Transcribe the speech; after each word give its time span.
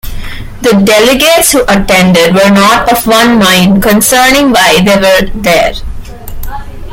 The 0.63 0.81
delegates 0.83 1.51
who 1.51 1.61
attended 1.67 2.33
were 2.33 2.49
not 2.49 2.91
of 2.91 3.05
one 3.05 3.37
mind 3.37 3.83
concerning 3.83 4.49
why 4.49 4.81
they 4.83 4.95
were 4.97 5.29
there. 5.39 5.75